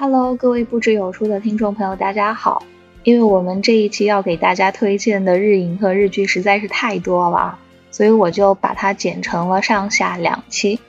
[0.00, 2.62] Hello，各位不知有书的听众朋友，大家好。
[3.04, 7.58] 因为我们这一期要给大家推荐的日影和日剧实在是太多了，
[7.90, 10.80] 所以我就把它剪成了上下两期。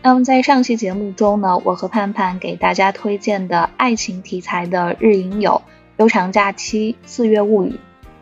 [0.00, 5.50] 那么在上期节目中呢，我和盼盼给大家推荐的爱情题材的日影有
[5.96, 7.70] 《悠长假期》《四月物语》，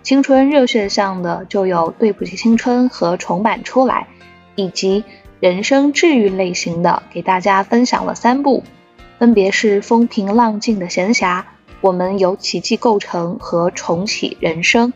[0.03, 4.07] 青春热血向的就有《对不起青春》和《重版出来》，
[4.55, 5.05] 以及
[5.41, 8.65] 人生治愈类型的，给大家分享了三部。
[9.19, 11.45] 分别是风平浪静的闲暇，
[11.81, 14.93] 我们由奇迹构成和重启人生。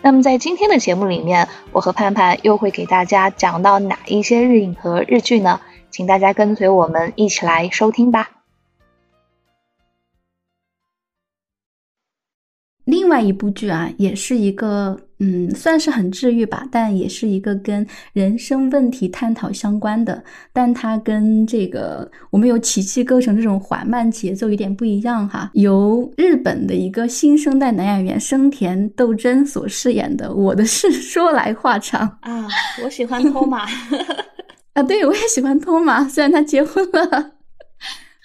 [0.00, 5.60] 那么在今天的节目里面，我和盼盼又会给大家讲到哪一些日影和日剧呢？
[5.90, 8.30] 请大家跟随我们一起来收听吧。
[12.88, 20.24] 另外一部剧啊，也是一个嗯，算是很治愈吧，但也是一个跟人生问题探讨相关的。
[20.54, 25.50] 但它跟这个我们有奇迹构成这种缓慢节奏有点不一样哈。
[25.52, 32.48] 由日本的一个新生代男演员生田斗真所饰演的《我的事说来话长》啊，
[32.82, 33.66] 我喜欢托马
[34.72, 37.32] 啊，对我也喜欢托马，虽然他结婚了。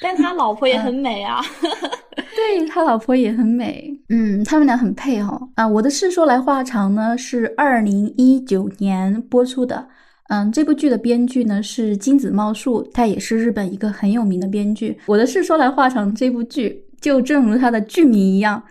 [0.03, 1.41] 但他老婆也很美啊，
[2.35, 5.49] 对他老婆也很美，嗯，他们俩很配哦。
[5.55, 9.87] 啊，我的事说来话长呢，是二零一九年播出的，
[10.27, 14.99] 嗯，这部剧的编剧呢是金子茂树，他也是日本一个很有名的编剧。
[15.05, 18.61] 我的事说来话长这部剧，就正如他的剧名一样。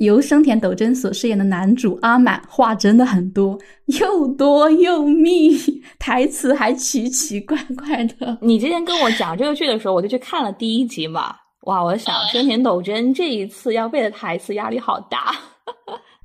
[0.00, 5.52] 由生田斗真所饰演的男主阿满话真的很多，又多又密，
[5.98, 8.38] 台词还奇奇怪怪的。
[8.40, 11.34] 你之前跟我讲这个剧的时候，我就去看了第一集嘛。
[11.64, 15.34] 哇，我想生田斗真这一次要背的台词压力好大。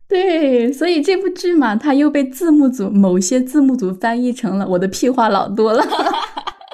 [0.08, 5.84] 对，所以这部剧嘛，它又被字幕组某些字幕组翻译成了“我的屁话老多了”。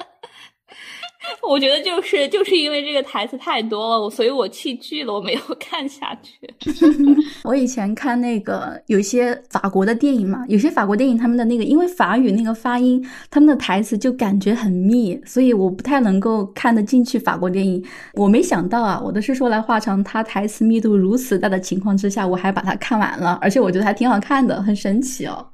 [1.48, 6.48] 我觉得就是就是因为这个台词太多了，所以我弃剧了，我没有 看下去。
[7.44, 17.84] 我以前看那个有些法国的电影嘛，有些法国电影他们的那个因为法语那个发音，他们的台词就感觉很密，所以我不太能够看得进去法国电影。
[18.14, 25.48] 我没想到啊，我的是说来话长，它台词密度如此大的情况之下，我还把它看完了，而且我觉得还挺好看的，很神奇哦。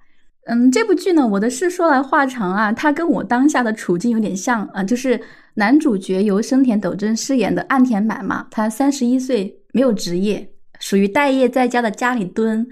[0.50, 5.20] 嗯，这部剧呢，我的是说来话长啊，它跟我当下的处境有点像啊，就是
[5.58, 10.48] 男主角由生田斗真饰演的岸田满嘛，他三十一岁，没有职业，
[10.78, 12.64] 属于待业在家的家里蹲。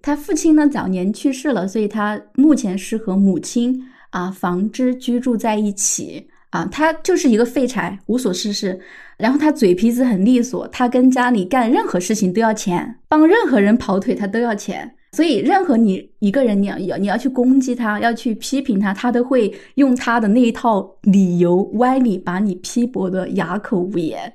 [0.00, 8.78] 他父亲呢早年去世了，所以他目前是和母亲啊房之居住在一起啊，他就是一个废柴，无所事事。
[9.16, 14.94] 然后他嘴皮子很利索，他跟家里干任何事情都要钱，帮任何人跑腿他都要钱。
[15.12, 24.32] 所以，任何你一个人，你要要你要去攻击他，要去批评他，他都会用他的那一套理由歪理把你批驳的哑口无言。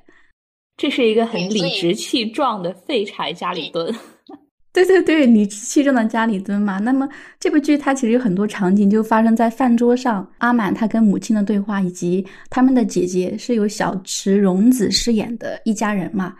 [0.76, 3.94] 这是一个很理直气壮的废柴家里蹲。
[4.72, 6.80] 对对对，理直气壮的家里蹲嘛。
[6.80, 7.08] 那么
[7.38, 16.34] 这部剧它其实有很多场景就发生在饭桌上，阿满他跟母亲的对话，以及他们的姐姐是由小池荣子饰演的一家人嘛。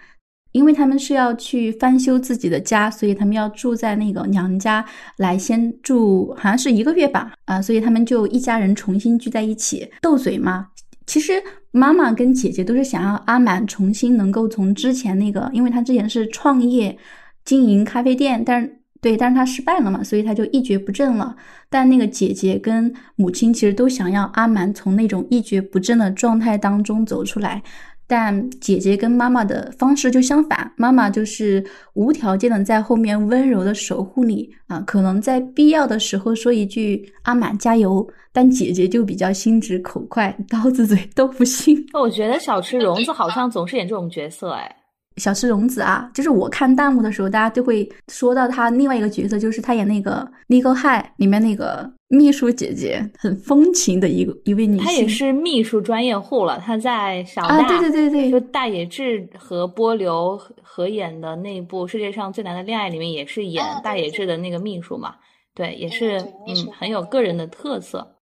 [0.54, 4.84] 因为他们是要去翻修自己的家，所以他们要住在那个娘家
[5.16, 10.68] 来先住，好像是一个月吧，啊，所以他们就一家人重新聚在一起斗嘴嘛。
[11.06, 11.32] 其实
[11.72, 16.96] 妈妈跟姐姐都是想要阿满重新能够从之前那个，因为他之前是创业
[17.44, 21.34] 经营咖啡店，但是对，但是他失败了嘛，所以他就一蹶不振了。
[21.68, 27.60] 但那个姐姐跟母亲其实都想要阿满从那种一蹶不振的状态当中走出来。
[28.06, 41.84] 但姐姐跟妈妈的方式就相反，妈妈就是无条件的在后面温柔的守护你啊，可能在必要的时候说一句“阿满加油”，但姐姐就比较心直口快， 刀子嘴豆腐心。
[41.92, 44.76] 我觉得小池蓉子好像总是演这种角色，哎。
[45.16, 54.84] 小池荣子啊，就是我看弹幕的时候，大家都会说到她另外一个角色，就是她演那个《Legal High》里面那个秘书姐姐，很风情的一个一位女性。
[54.84, 56.58] 她也是秘书专业户了。
[56.58, 65.14] 她在小大，对对对对，就大野智和波流合演的那部《世界上最难的恋爱》里面，也是演大野智的那个秘书嘛。
[65.54, 66.18] 对，也是
[66.48, 68.16] 嗯，很有个人的特色。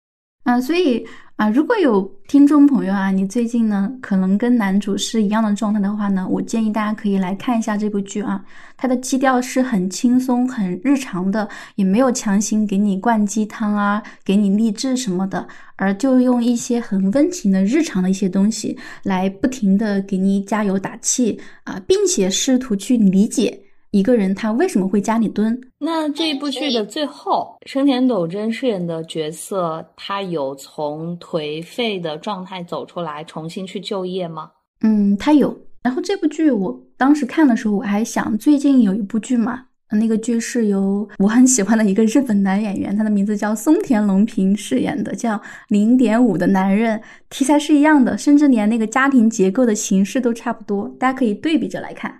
[0.44, 1.06] 啊，所以。
[1.40, 8.44] 啊，如果有听众朋友啊，你最近呢可能跟男主是一样的状态的话呢，我建议大家可以来看一下这部剧啊。
[8.76, 23.58] 它的基调是很轻松、很日常的，也没有强行给你灌鸡汤啊，给你励志什么的，而就用一些很温情的日常的一些东西来不停的给你加油打气啊，并且试图去理解。
[23.92, 25.60] 一个人他为什么会家里蹲？
[25.78, 34.50] 那这一部剧的最后，生田斗真饰演的角色，他有从颓废的状态走出来，重新去就业吗？
[34.82, 45.34] 嗯，他有，然后这部剧我当时看的时候，我还想最近有一部剧嘛，那个剧是由我很喜欢的一个日本男演员，他的名字叫松田龙平饰演的，叫
[45.66, 46.96] 《零点五的男人》，
[47.28, 52.19] 题材是一样的，甚至连那个家庭结构的形式都差不多，大家可以对比着来看。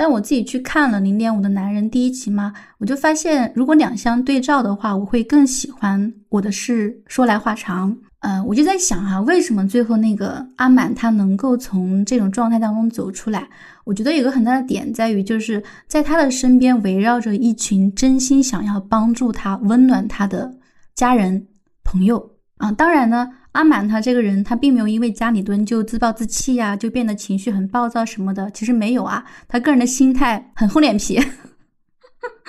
[0.00, 7.94] 但我自己去看了《零点五的男人》第一集嘛，我就发现，如果两相对照的话，我会更喜欢我的是说来话长。
[8.20, 13.46] 嗯，我就在想哈，为什么最后那个阿满他能够从这种状态当中走出来？
[13.84, 20.50] 我觉得有个很大的点在于，就是在他的身边围绕着一群真心想要帮助他、温暖他的
[20.94, 21.46] 家人
[21.84, 22.72] 朋友啊。
[22.72, 23.28] 当然呢。
[23.52, 28.50] 阿满他这个人，他并没有因为家里蹲就自暴自弃呀，就变得情绪很暴躁什么的。
[28.52, 31.20] 其实没有啊，他个人的心态很厚脸皮，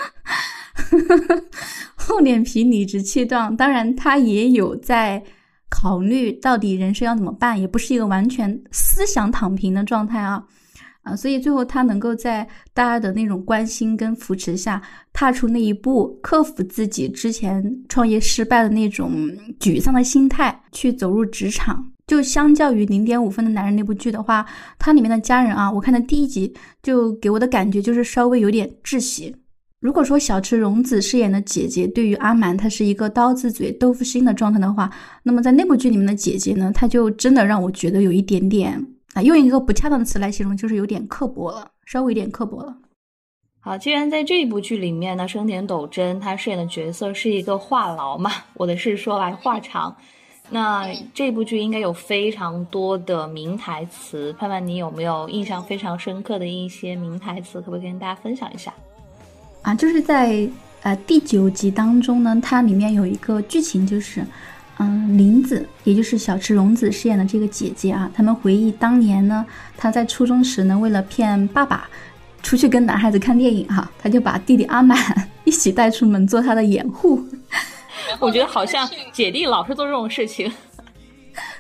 [1.95, 3.57] 厚脸皮理直气壮。
[3.57, 5.24] 当然，他也有在
[5.69, 10.45] 考虑到底人生要怎么办，也不是一个完全思想躺平的状态啊。
[11.03, 14.81] 啊，所以最后他能够在大家的那种关心跟扶持下
[15.12, 19.12] 踏出那一步，克服自己之前创业失败的那种
[19.59, 21.92] 沮丧的心态，去走入职场。
[22.06, 24.45] 就相较于零点五分的男人那部剧的话，
[24.77, 26.53] 它里面的家人啊，我看的第一集
[26.83, 29.36] 就给我的感觉就是稍微有点窒息。
[29.80, 34.92] 如果说小池荣子饰演的姐姐对于阿满她是一个刀子嘴豆腐心的状态的话，
[35.24, 38.86] 那么在那部剧里面的姐姐呢，她就真的让我觉得有一点点。
[39.13, 42.74] 啊，用一个不恰当的词来形容，就是有点刻薄了，稍微有点刻薄了。
[43.60, 49.94] 好，既然在这一部剧里面呢，生田斗真他饰演的角色是一个话痨嘛，我的是说来话长。
[50.50, 58.74] 那这部剧应该有非常多的名台词，盼盼你有没有印象非常深刻的一些名台词，可不可以跟大家分享一下？
[59.62, 60.50] 啊，就是在
[60.84, 64.25] 呃第九集当中呢，它里面有一个剧情就是。
[64.81, 69.45] 嗯，林子，也就是小池荣子饰演的这个姐姐啊，他们回忆当年呢，
[69.78, 71.89] 她在初中时呢，为了骗爸爸
[72.42, 74.98] 出去跟男孩子看电影哈，她就把弟弟阿满
[75.44, 77.24] 一起带出门做他的掩护。
[78.19, 80.51] 我觉得好像姐弟老是做这种事情。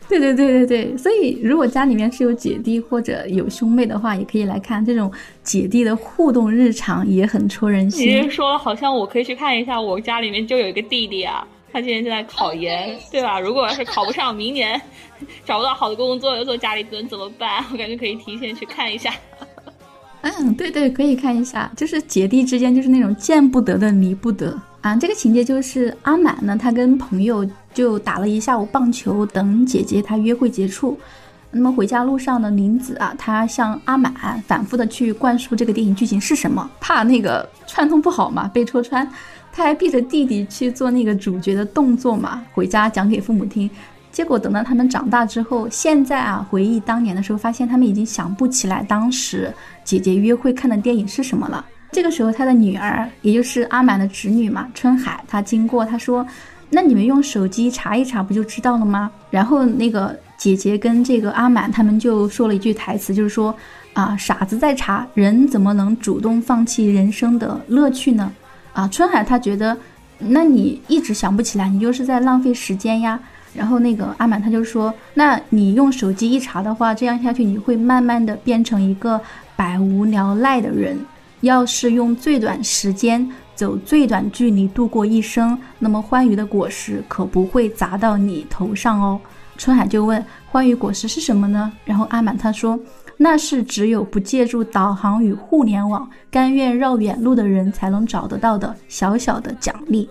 [0.09, 5.09] 对对对对对，所以如果家里面是有姐弟或者有兄妹的话，也可以来看这种
[5.41, 8.21] 姐弟的互动日常，也很戳人心。
[8.21, 11.47] 你说好像我可以去看一下，我家里面就有一个弟弟啊。
[11.71, 13.39] 他今年正在考研，对吧？
[13.39, 14.79] 如果要是考不上，明年
[15.45, 17.63] 找不到好的工作，又做家里蹲怎么办？
[17.71, 19.13] 我感觉可以提前去看一下。
[20.21, 24.95] 嗯，对对，可以看一下，就是姐弟之间就是那种见不得的离不得啊。
[24.95, 27.43] 这个情节就是阿满呢，他跟朋友
[27.73, 30.99] 就打了一下午棒球，等姐姐她约会结束。
[31.53, 34.13] 那么回家路上的林子啊，他向阿满
[34.47, 39.05] 反复的去灌输这个电影剧情是什么，怕那个串通不好嘛，被戳穿。
[39.51, 43.69] 他还逼着弟弟去做那个主角的动作嘛，回家讲给父母听。
[44.11, 49.53] 结果等到他们长大之后，现在啊回忆当年的时候，发现他们已经想不起来当时
[49.83, 51.65] 姐姐约会看的电影是什么了。
[51.93, 56.25] 这个时候，他的女儿，也就是阿满的侄女嘛，春海，她经过，她说
[56.69, 63.53] ：“那你们用手机查一查，不就知道了吗？”然后那个姐姐跟这个阿满他们就说了一句台词，就是说
[63.91, 68.31] ：“啊，傻子在查，人怎么能主动放弃人生的乐趣呢？”
[68.73, 69.77] 啊，春海他觉得，
[70.19, 73.19] 那你一直想不起来，你就是在浪费时间呀。
[73.53, 79.19] 然后那个阿满他就说，那你用手机一查的话，这样下去你会慢慢的变成一个
[79.57, 80.97] 百无聊赖的人。
[81.41, 89.19] 要是用最短时间走最短距离度过一生，那么欢愉的果实可不会砸到你头上哦。
[89.57, 91.71] 春海就问，欢愉果实是什么呢？
[91.83, 92.79] 然后阿满他说。
[93.17, 100.09] 那是只有不借助导航与互联网，甘愿绕远路的人才能找得到的小小的奖励。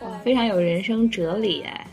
[0.00, 1.86] 哇，非常有人生哲理哎！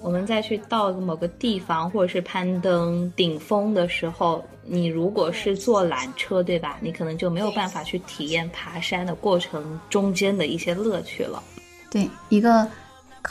[0.00, 6.78] 我们再去到某个地方，或者是攀登顶峰的时候，你如果是坐缆车，对吧？
[6.80, 11.42] 你可能就没有办法去体验爬山的过程中间的一些乐趣了。
[11.90, 12.66] 对，一个。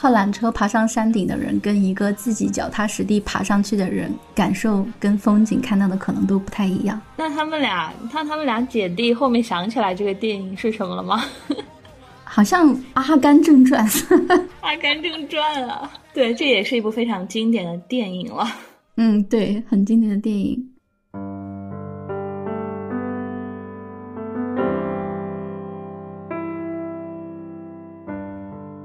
[0.00, 7.00] 靠缆车爬上山顶的人，跟一个自己脚踏实地爬上去的人，感受跟风景看到的可能都不太一样。
[7.16, 11.24] 那他们俩，那他们俩姐弟后面想起来这个电影是什么了吗？
[12.22, 13.84] 好像《阿甘正传》。
[14.60, 18.46] 《阿甘正传》啊，对，这也是一部非常经典的电影了。
[18.98, 20.64] 嗯，对，很经典的电影。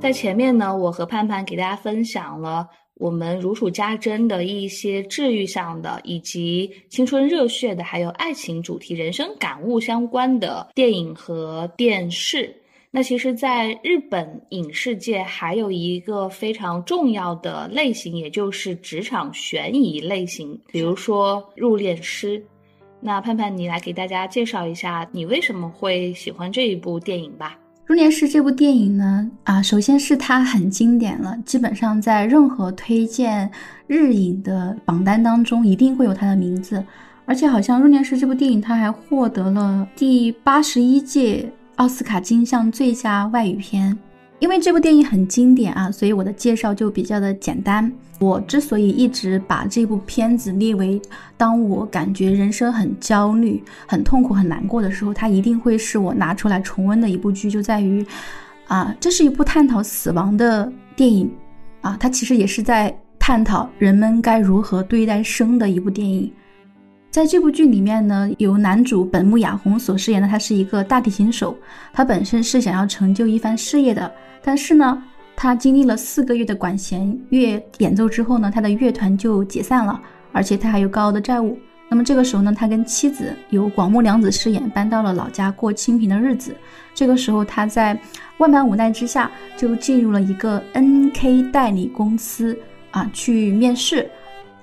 [0.04, 12.54] 在前面呢，我和盼盼给大家分享了我们如数家珍的一些治愈向的，以及青春热血的，还有爱情主题、人生感悟相关的电影和电视。
[12.92, 22.38] 那其实，在日本影视界还有一个非常重要的类型，也就是职场悬疑类型，比如说《入殓师》。
[23.00, 27.58] 那盼盼，你来给大家介绍一下，你为什么会喜欢这一部电影吧？
[27.86, 33.52] 入殓师这部电影呢，啊，首先是它很经典了，基本上在任何推荐
[33.88, 36.84] 日影的榜单当中一定会有它的名字，
[37.26, 43.98] 而且好像入殓师这部电影它还获得了第八十一届奥斯卡金像最佳外语片。
[44.40, 47.92] 因为这部电影很经典啊，所以我的介绍就比较的简单。
[48.24, 51.02] 我之所以一直把这部片子列为
[51.36, 58.06] 当我感觉人生很焦虑、很痛苦、很难过的时候，它一定会是我拿出来重温的一部剧，就在于，
[58.68, 61.30] 啊，这是一部探讨死亡的电影，
[61.82, 66.32] 啊，它其实也是在探讨人们该如何对待生的一部电影。
[67.12, 71.56] 在这部剧里面呢，由男主本木雅弘所饰演的，他是一个大提琴手，
[71.94, 74.12] 他本身是想要成就一番事业的。
[74.44, 75.04] 但是呢，
[75.36, 80.00] 他经历了四个月的管弦乐演奏之后呢，他的乐团就解散了，
[80.32, 81.58] 而且他还有高额的债务。
[81.90, 86.56] 那么这个时候呢，他跟妻子由广木凉子饰演，搬到了老家过清贫的日子。
[86.96, 88.00] 这个时候，他在
[88.38, 92.58] 万般无奈之下，就进入了一个 N.K 代理公司
[92.92, 94.10] 啊去面试。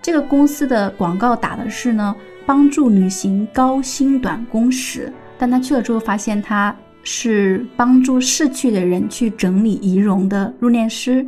[0.02, 5.12] 这个公司的广告打的是呢，帮助履行高薪短工时。
[5.38, 6.74] 但他去了之后，发现他。
[7.02, 11.26] 是帮助逝去的人去整理仪容的入殓师。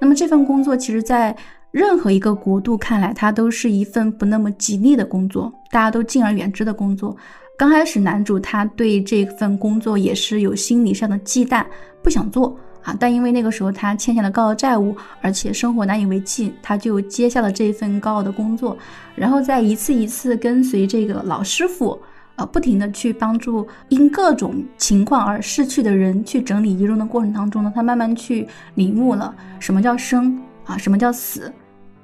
[0.00, 1.34] 那么这份工作，其实，在
[1.70, 7.16] 任何一个国度看来，它都是一份不那么吉利的工作，大家都敬而远之的工作。
[7.56, 11.64] 刚开始，男主他对这份工作也是有心理上的忌惮，
[12.02, 12.94] 不想做啊。
[12.98, 18.76] 但因为那个时候他欠下了高额债务，而且生活难以为继，他就接下了这份高傲的工作。
[19.14, 21.98] 然后在一次一次跟随这个老师傅。
[22.36, 31.52] 呃，不停的去帮助因各种情况而逝去的人去整理遗容的过程当中呢，他慢慢去领悟了什么叫生啊，什么叫死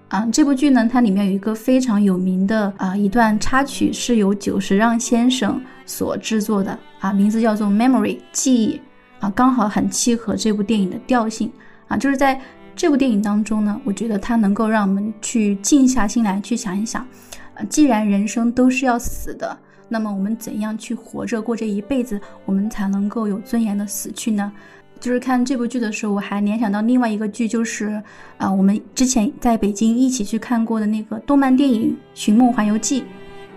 [0.06, 0.24] 啊。
[0.32, 8.80] 这部剧呢，它里面有一个非常有名的啊一段插曲，是由久石让先生所制作的啊，名字叫做《Memory》记忆
[9.18, 11.50] 啊，刚好很契合这部电影的调性
[11.88, 11.96] 啊。
[11.96, 12.40] 就是在
[12.76, 17.02] 这部电影当中呢，我觉得它能够让我们去静下心来去想一想，
[17.54, 19.58] 啊，既然人生都是要死的。
[19.90, 24.50] 那么我们怎样去活着过这一辈子，我们才能够有尊严的死去呢？
[25.00, 28.00] 就是看这部剧的时候，我还联想到另外一个剧，就是
[28.38, 33.00] 啊，我们之前在北京一起去看过的那个动漫电影《寻梦环游记》。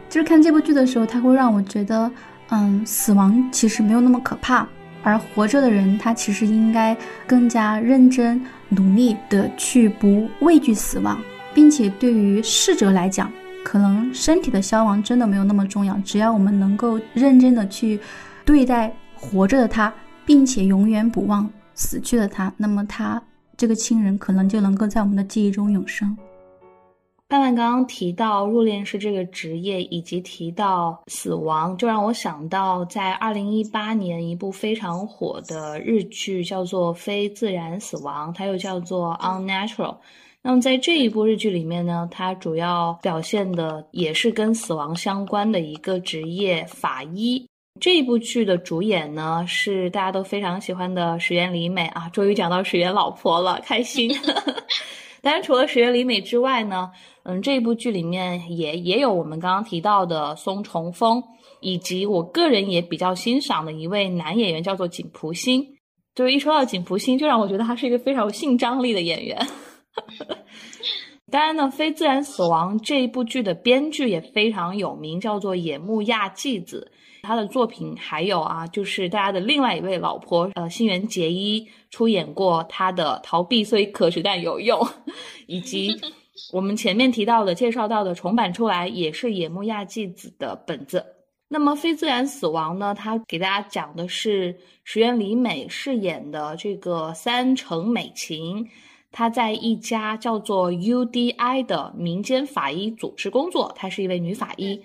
[0.09, 2.09] 就是看这部剧的时候，它会让我觉得，
[2.49, 4.67] 嗯，死亡其实没有那么可怕，
[5.03, 6.95] 而活着的人他其实应该
[7.27, 11.19] 更加认真努力的去不畏惧死亡，
[11.53, 13.31] 并且对于逝者来讲。
[13.63, 17.99] 可能身体的消亡真的没有那么重要，只要我们能够认真的去
[18.45, 19.91] 对待活着的他，
[20.25, 23.21] 并且永远不忘死去的他，那么他
[23.57, 26.15] 这个亲人可能就能够在我们的记忆中永生。
[27.29, 39.93] 半半刚刚提到入殓师这个职业，以及提到死亡，就让我想到在二零一八年一部非常火的日剧，叫做《非自然死亡》，它又叫做《Unnatural》。
[40.45, 47.47] 那么在这一部日剧里面呢，它主要表现的也是跟死亡相关的一个职业——法医。
[47.79, 54.13] 这一部剧的主演呢是大家都非常喜欢的石原里美啊，终于讲到石原老婆了，开心。
[55.23, 56.91] 当然，除了石原里美之外呢，
[57.23, 61.23] 嗯，这一部剧里面也也有我们刚刚提到的松重丰，
[61.61, 65.65] 以及我个人也比较欣赏的一位男演员，叫做井浦新。
[66.13, 69.47] 就是一说到井浦新，就让我觉得他是一个非常有性张力的演员。
[71.31, 76.91] 当然呢，《非自然死亡》这一部剧的编剧也非常有名，叫做野木亚纪子。
[77.23, 84.79] 他的作品还有啊，就是大家的另外一位老婆，呃，新垣结衣出演过他的《逃避虽可耻但有用》，
[85.47, 85.95] 以及
[86.51, 91.03] 我们前面提到的、介绍到的重版出来也是野木亚纪子的本子。
[91.47, 98.67] 那么，《非自然死亡》呢，它给大家讲的是石原里美饰演的这个三城美琴。
[99.13, 104.81] 她在一家叫做 UDI 的民间法医组织工作，她是一位女法医。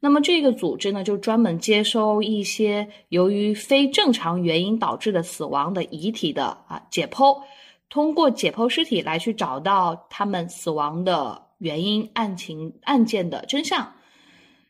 [0.00, 7.36] 那么这个组织呢，就专门接收一些由于非正常原因导致的死亡的遗体的啊解剖，
[7.88, 13.92] 通过解剖尸体来去找到他们死亡的原因、案情、案件的真相。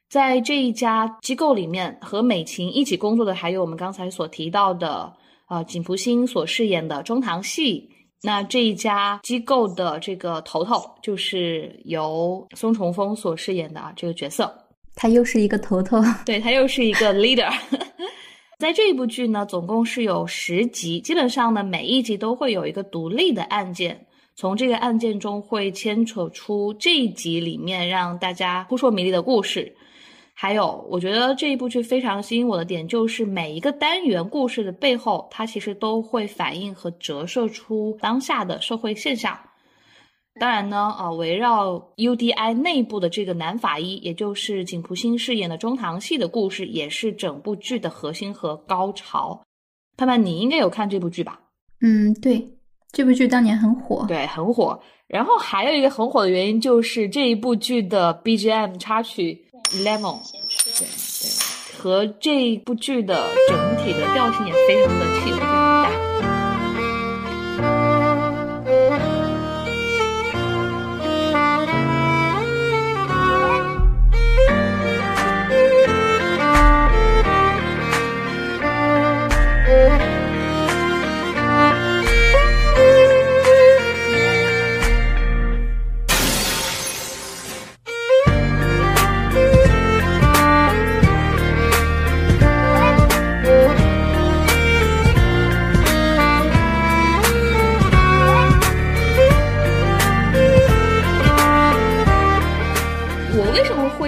[0.09, 5.11] 在这一家机构里面，和美琴一起工作的还有我们刚才所提到的，
[5.49, 7.88] 呃，景福星所饰演的中堂系。
[8.23, 14.52] 那这一家机构的这个头头就是由松重峰所饰演的啊这个角色，
[14.95, 17.52] 他又是一个头头， 对他又是一个 leader。
[18.61, 29.75] 在这一部剧呢，总共是有十集，基本上呢每一集都会有一个独立的案件，从这个案件中会牵扯出这一集里面让大家扑朔迷离的故事。
[30.35, 39.39] 还有，我觉得这一部剧非常吸引我的点，就是每一个单元故事的背后，它其实都会反映和折射出当下的社会现象。
[40.41, 49.45] 当然呢，呃，围绕 UDI 内部的这个男法医，也就是井浦新饰演的中堂系的故事，也是整部剧的核心和高潮。
[49.97, 51.39] 盼盼，你应该有看这部剧吧？
[51.83, 52.49] 嗯，对，
[52.93, 54.79] 这部剧当年很火，对，很火。
[55.09, 59.47] 然后还有一个很火的原因，就是这一部剧的 BGM 插曲。
[59.73, 60.19] Lemon，
[60.79, 66.12] 对对，和这部剧的整体的调性也非常的契合，非常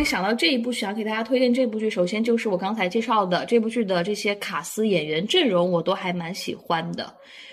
[0.05, 0.11] 大。
[0.11, 7.13] 想到这一部，想给大家推荐这部剧，首先就是我刚才介绍的这部剧的这些卡司演员阵容，我都还蛮喜欢的。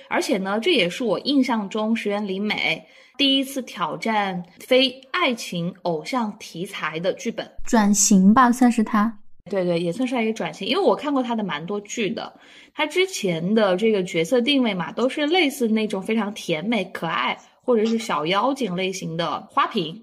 [0.09, 2.83] 而且呢，这也是我印象中石原里美
[3.17, 9.17] 第一次挑战非爱情偶像题材的剧本转型吧，算是他。
[9.49, 12.31] 对对，也算是一个转型，因为我看过他的蛮多剧的，
[12.75, 19.99] 他之前的这个角色定位嘛，都是类似那种非常甜美可爱，或者是小妖精类型的花瓶。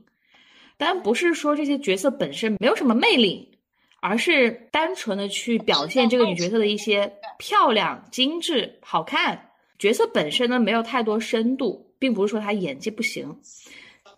[0.79, 3.59] 当然不是说这些角色本身没有什么魅力，
[4.01, 9.51] 而是单纯的去表现这个女角色的一些漂亮、精致、好看。
[9.79, 13.37] 角色本身呢没有太多深度，并不是说她演技不行。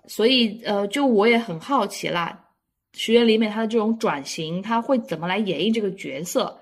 [0.07, 2.47] 所以呃，就我也很好奇啦，
[2.95, 6.61] 石原里美她的这种转型，她会怎么来演绎这个角色？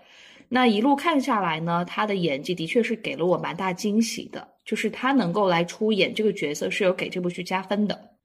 [0.48, 8.17] 那一路看下来呢，她的演技的确是给了我蛮大惊喜的，就是她能够来出演这个角色，是有给这部剧加分的。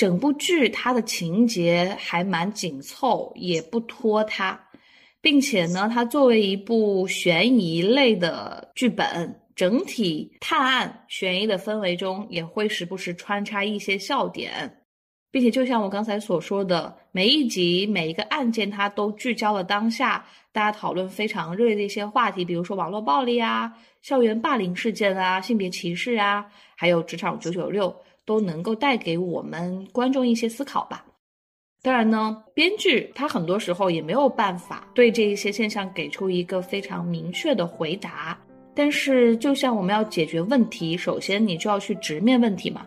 [0.00, 4.58] 整部剧它的情节还蛮紧凑，也不拖沓，
[5.20, 14.74] 并且呢，它作为一部悬疑类的剧本，整体探案悬疑的氛围中，也会时不时穿插一些笑点，
[15.30, 27.94] 并且就像我刚才所说的，每一集每一个案件，它都聚焦了当下大家讨论非常热烈的一些话题，比如说网络暴力啊、校园霸凌事件啊、性别歧视啊，还有职场九九六。
[28.30, 31.04] 都能够带给我们观众一些思考吧。
[31.82, 38.38] 当然呢，编剧他很多时候也没有办法对这一些现象给出一个非常明确的回答。
[38.72, 42.86] 但是，就像我们要解决问题，首先你就要去直面问题嘛。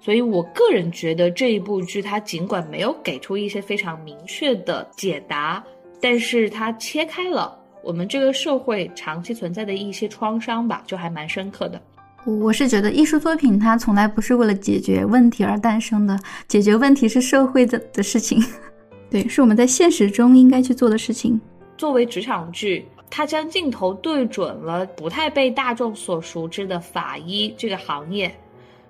[0.00, 5.62] 所以我个人觉得这一部剧它尽管没有给出一些非常明确的解答，
[6.00, 11.78] 但是它切开了我们这个社会长期存在的一些创伤吧，就还蛮深刻的。
[12.24, 18.42] 我是觉得艺术作品它从来不是为了解决问题而诞生的，解决问题是社会的的事情，
[19.10, 21.40] 对，是我们在现实中应该去做的事情。
[21.78, 28.30] 作为职场剧，它将镜头对准了不太被大众所熟知的法医这个行业，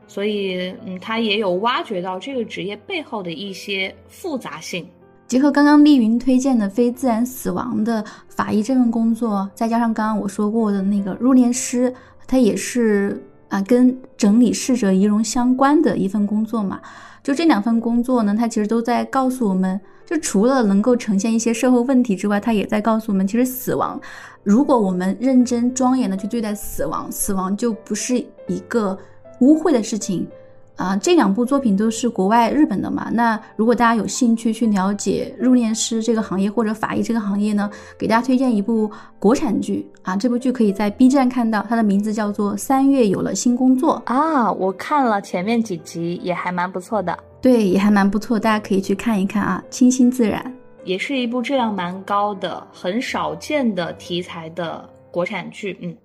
[0.08, 4.84] 所以嗯，它也有挖掘到这个职业背后的一些复杂性。
[5.28, 11.94] 结合刚刚丽云推荐的非自然死亡的法医这份工作，再加上刚刚我说过的那个入殓师，
[12.28, 13.20] 它也是。
[13.48, 16.78] 啊，跟整理逝者遗容相关的一份工作嘛，
[17.22, 23.98] 就这两份工作呢，它其实都在告诉我们，就除了能够呈现一些社会问题之外，它也在告诉我们，其实死亡，
[24.42, 28.98] 如果我们认真庄严的去对待死亡，死亡就不是一个
[29.40, 30.28] 污秽的事情。
[30.78, 33.10] 啊，这两部作品都是国外日本的嘛？
[33.12, 38.88] 那如果大家有兴趣去了解入殓师这个行业或者法医这个行业呢，给大家推荐一部
[39.18, 47.18] 国产剧啊，这部剧可以在 B 站看到，它的名字叫做《三月有了新工作》啊，我看了前面几集，也还蛮不错的。
[47.42, 55.96] 对，也还蛮不错，大家可以去看一看啊，清新自然，也是一部质量蛮高的、很少见的题材的国产剧，嗯。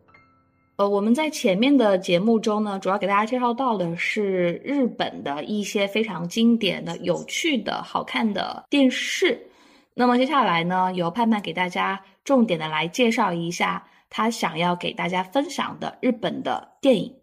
[0.75, 9.39] 呃，我们在前面的节目中呢，主要给大家介绍到的是日本的一些非常经典的、有趣的、好看的电视。
[9.93, 17.13] 那么接下来呢，由盼盼给大家重点的来介绍一下他想要给大家分享的日本的电影。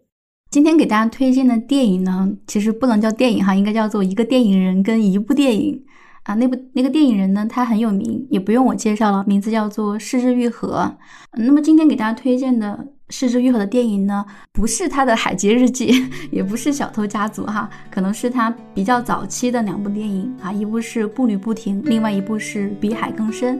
[0.49, 5.83] 今天给大家推荐的电影呢，其实不能叫电影哈，应该叫做一个电影人跟一部电影
[6.23, 6.33] 啊。
[6.35, 10.97] 那部那个电影人呢，他很有名，也不用我介绍了，名字叫做柿之愈合。
[11.37, 15.91] 那么今天给大家推荐的柿之愈合的电影呢，不是他的《海街日记》，
[16.31, 23.57] 也不是《小偷家族》哈，可能是他比较早期的两部电影啊，一部是《步履不停》，另外一部是《比海更深》。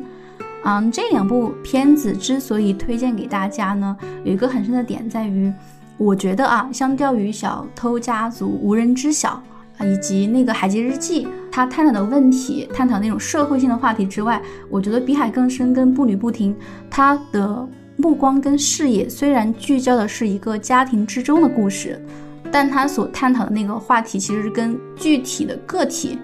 [0.64, 5.52] 嗯，这两部片子之所以推荐给大家呢，有一个很深的点在于。
[5.98, 9.40] 我觉得啊，相较于《小偷家族》无人知晓
[9.78, 16.54] 啊，以及那个《海街日记》，它探讨的问题、探讨那种社会性的话题之外，我觉得《比海更深》跟《步履不停》，
[16.90, 17.68] 它的
[18.02, 22.04] 目光跟视野虽然聚焦的是一个家庭之中的故事，
[22.52, 26.18] 但它所探讨的那个话题其实是跟具体的个体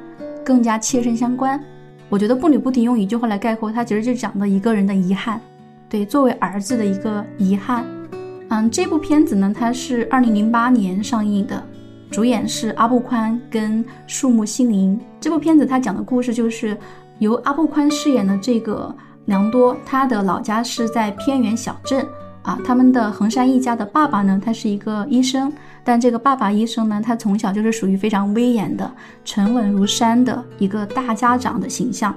[0.44, 1.64] 更加切身相关。
[2.10, 5.40] 我觉得《步履不停》用一句话来概括，它其实就讲的一个人的遗憾，
[5.88, 7.86] 对，作为儿子的一个遗憾。
[8.50, 11.64] 嗯，这部片子呢，它是二零零八年上映的，
[12.10, 15.00] 主演是阿布宽跟树木心灵。
[15.20, 16.76] 这部片子它讲的故事就是
[17.20, 18.96] 由阿布宽饰演的这个
[19.28, 22.06] 良多，他的老家是在偏远小镇
[22.42, 22.58] 啊。
[22.66, 25.52] 他们的横山一家的爸爸呢，他是一个医生，
[25.84, 28.90] 但这个爸爸医生呢，他从小就是属于非常威严的、
[29.26, 32.16] 沉稳如山的一个大家长的形象。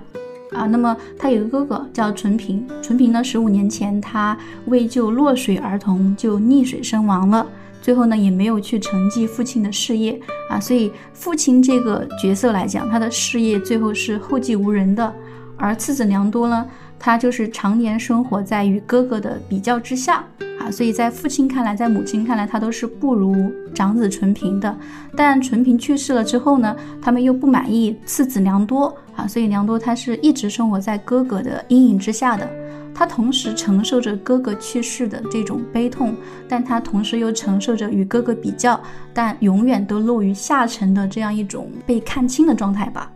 [0.52, 7.44] 啊，那么他有个哥哥叫纯平，纯平呢，十五年前他为救落水儿童就溺水身亡了，
[7.82, 15.12] 最后呢也没有去承继父亲的事业啊，所以父亲这个角色来讲，他的事业最后是后继无人的，
[15.56, 16.64] 而次子良多呢。
[17.00, 20.22] 他就是常年生活在与哥哥的比较之下
[20.60, 24.76] 啊，所以在父亲看来，在母亲看来，他都是不如长子纯平的。
[25.16, 32.46] 但纯平去世了之后呢，他们又不满意次子良多啊，所以良多他是一直生活在哥哥的阴影之下的。
[32.92, 36.14] 他同时承受着哥哥去世的这种悲痛，
[36.46, 38.78] 但他同时又承受着与哥哥比较，
[39.14, 43.10] 但永远都落于下层的这样一种被看清的状态吧。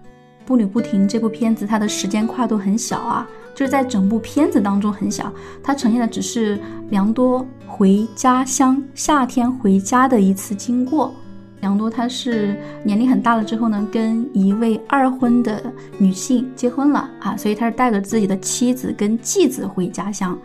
[0.47, 3.27] 步履不停这部片子，它的时间跨度很小啊。
[3.55, 6.59] 就是在整部片子当中很小，它呈现的只是
[6.91, 11.15] 良多回家乡夏天回家的一次经过。
[11.61, 15.63] 良多他是年龄很大了之后呢，跟一位二婚的
[15.97, 20.39] 女性结婚了啊，所以他是带着自己的妻子跟继子回家乡。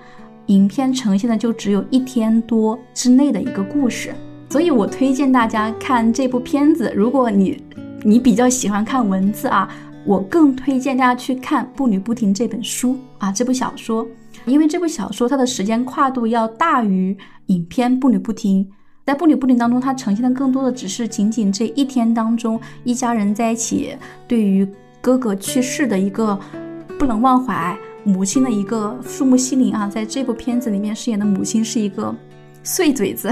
[0.46, 4.14] 影片呈现的就只有一天多之内的一个故事，
[4.50, 6.94] 所以我推荐大家看这部片子。
[6.96, 7.62] 如果你
[8.02, 9.70] 你比较喜欢看文字啊。
[10.06, 14.08] 我更推荐大家去看《步履不停》这本书啊，这部小说，
[14.46, 17.16] 因为这部小说它的时间跨度要大于
[17.48, 18.66] 影片《步履不停》。
[19.06, 23.96] 在《步履不停》当中，它呈现的更多的只是仅仅这一天当中一家人在一起，
[24.28, 24.68] 对于
[25.02, 26.40] 哥哥去世的一个
[26.98, 32.16] 不能忘怀，母亲的一个树木心灵啊，在这部片子里面饰演的母亲是一个
[32.64, 33.30] 碎嘴子。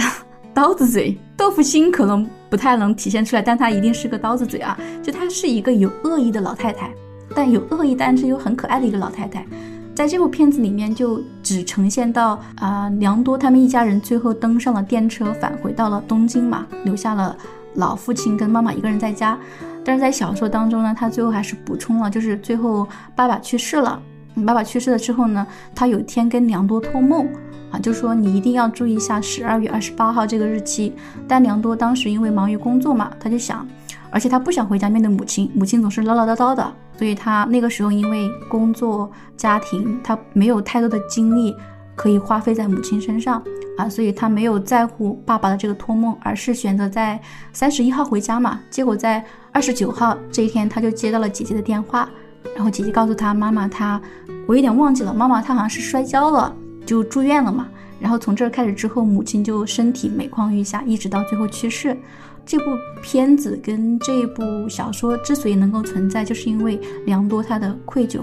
[0.58, 4.76] 刀子嘴，豆腐心可能不太能体现出来，但她一定是个刀子嘴啊！
[5.04, 6.90] 就她是一个有恶意的老太太，
[7.36, 9.46] 但有恶意，但是又很可爱的一个老太太。
[9.94, 17.38] 在这部片子里面，就只呈现到啊，良多他们一家人最后登上了电车，返回到了东京嘛，留下了
[17.76, 19.38] 老父亲跟妈妈一个人在家。
[19.86, 24.02] 但是在小说当中呢，他最后还是补充了，就是最后爸爸去世了，
[24.46, 27.28] 爸爸去世了之后呢，他有一天跟良多托梦。
[27.70, 30.94] 啊，就说你一定要注意一下十二月二十八号这个日期。
[31.28, 33.68] 但良多当时因为忙于工作嘛，他就想，
[34.10, 41.54] 而且他不想回家面对母亲，母亲总是唠唠叨叨的，所以他那个时候因为工作家庭，他没有太多的精力
[41.94, 43.44] 可以花费在母亲身上
[43.78, 47.20] 啊，所以他没有在乎爸爸的这个托梦，而是选择在
[47.52, 48.62] 三十一号回家嘛。
[48.70, 49.22] 结果在
[49.52, 52.10] 二十九号这一天，他就接到了姐姐的电话，
[52.56, 54.02] 然后姐姐告诉他妈妈，他
[54.48, 56.56] 我有点忘记了，妈妈她好像是摔跤了。
[56.86, 57.68] 就住院了嘛，
[58.00, 61.98] 然后从这儿开始之后，母亲就身体每况愈下，一直到最后去世。
[62.46, 62.66] 这部
[63.04, 68.22] 片子跟这部小说之所以能够存在，就是因为良多他的愧疚。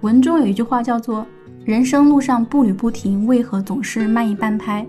[0.00, 1.26] 文中有一句话叫做
[1.62, 4.86] “人生路上步履不停，为何总是慢一半拍”。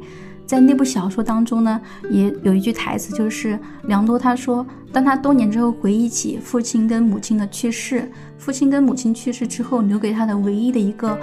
[0.48, 11.20] 在那部小说当中呢，也有一句台词，就是良多他说，当他多年之后回忆起父亲跟母亲的去世，父亲跟母亲去世之后留给他的唯一的一个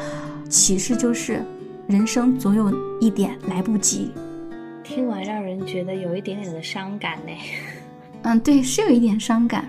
[0.48, 1.42] 启示就是。
[1.86, 4.10] 人生总有一点来不及，
[4.82, 7.32] 听完让人觉得有一点点的伤感呢。
[8.22, 9.66] 嗯，对，是有一点伤感，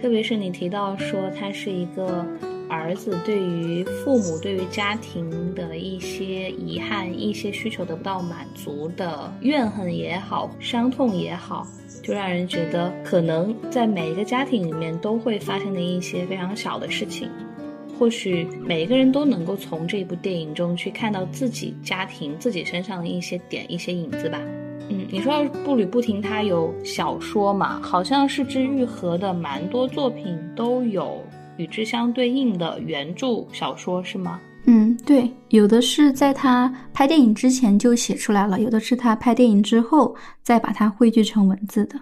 [0.00, 2.24] 特别是你提到说他是一个
[2.72, 11.66] 儿子，对于父母、对于家庭的一些遗憾、一些需求得不到满足的怨恨也好、伤痛也好，
[12.02, 17.28] 就让人觉得可能在每一个家庭里面都会发生的一些非常小的事情。
[17.98, 24.40] 或许每一个人都能够从这部电影中去看到自己家庭、自己身上的一些点、一些影子吧。
[24.88, 27.80] 嗯，你说步履不停，它有小说嘛？
[27.80, 31.22] 好像是之愈合的蛮多作品都有
[31.62, 34.40] 与之相对应的原著小说，是吗？
[34.66, 41.96] 嗯，对，有的是在他拍电影之前就写出来了，有的是他拍电影之后再把它汇聚成文字的。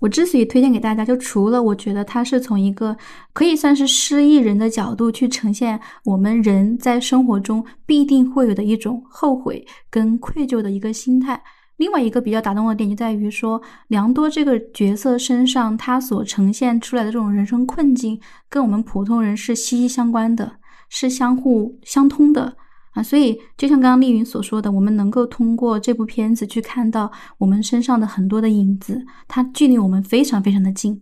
[0.00, 2.96] 我之所以推荐给大家，就除了我觉得他是从一个
[3.32, 11.40] 可以算是失忆人的角度去呈现我们人在生活中必定会有的一种后悔跟愧疚的一个心态。
[11.80, 20.52] 另外一个比较打动我的点就在于说，梁多这个角色身上他所呈现出来的这种人生困境，跟我们普通人是息息相关的。
[20.92, 22.56] 是相互相通的
[22.94, 31.00] 啊，所以就像刚刚丽云所说的，我们能够通过这部片子去看到我们身上的很多的影子，它距离我们非常非常的近。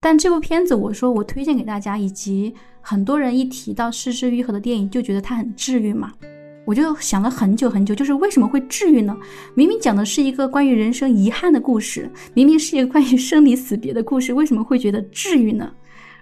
[0.00, 6.10] 但这部片子，我说我推荐给大家，以及很多人一提到失之愈合的电影，就觉得它很治愈嘛。
[6.64, 9.16] 我就想了很久很久，就是为什么会治愈呢？
[9.54, 15.70] 明明讲的是一个关于人生遗憾的故事，明明是一个关于生离死别的故事，为什么会觉得治愈呢？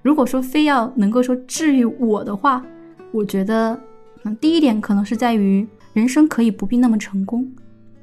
[0.02, 2.64] 如果说非要能够说治愈我的话，
[3.12, 3.78] 我觉得，
[4.24, 7.48] 嗯，第一点可能是在于人生可以不必那么成功，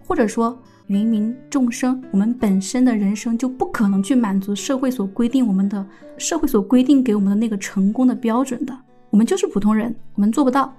[0.07, 5.85] 或者说芸芸众生，我们本身的人生就不可能去满足社会所规定我们的
[6.17, 8.73] 社会所规定给我们的那个成功的标准的，
[9.09, 10.73] 我们就是普通人，我们做不到。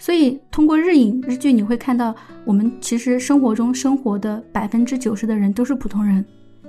[0.00, 2.14] 所以通过日影日剧，你会看到
[2.46, 6.24] 我们其实生活中生活的百分之九十的人都是普通人。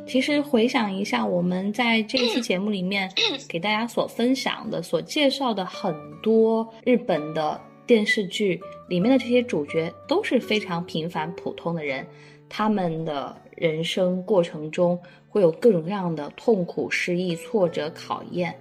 [0.05, 3.09] 其实回想一下，我们在这一期节目里面
[3.47, 12.05] 给大家所分享的、所介绍的很多日本的电视剧里面的这些主角，都是非常平凡普通的人，
[12.49, 18.53] 他们的人生过程中会有各种各样的痛苦、失意、挫折、考验。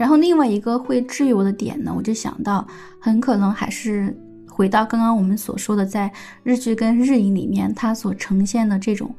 [0.00, 2.66] 然后另外一个会治愈我的点呢，我就想到，
[2.98, 6.10] 很可能还是回到刚刚我们所说的，在
[6.42, 9.14] 日剧跟日影里面，它所呈现的这种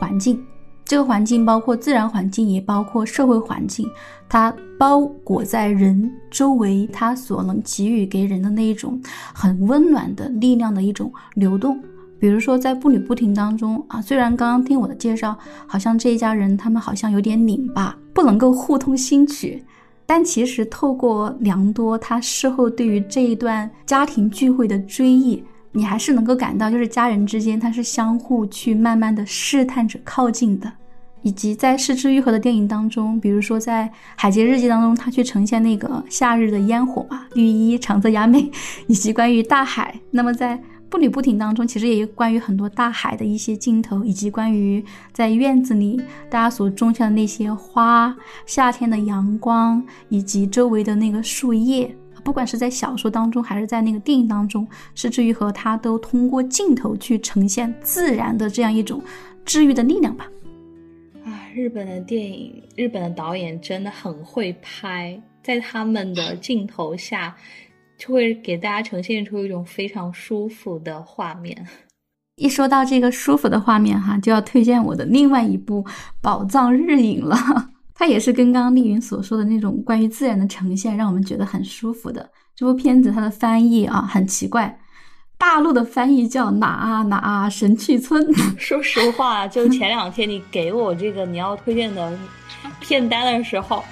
[0.00, 0.44] 环境。
[0.84, 3.88] 这个环境包括自然环境，也包括社会环境，
[4.28, 9.00] 它包裹在人周围，它所能给予给人的那一种
[9.32, 11.80] 很温暖的力量的一种流动。
[12.18, 19.62] 比如说在步履不停当中啊，虽然刚刚听我的介绍，好像这一家人他们好像有点拧巴，不能够互通心曲，
[20.06, 25.42] 但其实透过良多他事后对于这一段家庭聚会的追忆。
[25.76, 30.70] 你还是能够感到，就是家人之间，他是相互去慢慢的试探着靠近的，
[31.22, 38.48] 以及在失之愈合的电影当中，比如说在《海街日记》当中，他去呈现那个夏日的烟火嘛，绿衣长泽雅美，
[38.86, 39.92] 以及关于大海。
[40.12, 40.56] 那么在
[40.94, 51.92] 步履不停当中，其实也有关于很多大海的一些镜头，以及关于在院子里大家所种下的那些花，夏天的阳光，以及周围的那个树叶。
[52.22, 59.02] 不管是在小说当中，还是在那个电影当中，是至于和他都通过镜头去呈现自然的这样一种
[59.44, 60.28] 治愈的力量吧。
[61.24, 67.34] 啊，日本的电影，日本的导演真的很会拍，在他们的镜头下，
[67.98, 71.66] 就会给大家呈现出一种非常舒服的画面。
[72.36, 75.84] 一说到这个舒服的画面，哈，就要推荐我的另外一部
[76.20, 77.36] 宝藏日影了。
[77.94, 82.28] 它也是跟刚刚丽云所说的那种关于自然的呈现，让我们觉得很舒服的。
[82.56, 84.76] 这部片子它的翻译啊很奇怪，
[85.38, 88.26] 大陆的翻译叫哪啊哪啊神去村。
[88.58, 92.18] 说实话，就前两天你给我这个你要推荐的
[92.80, 93.84] 片单的时候，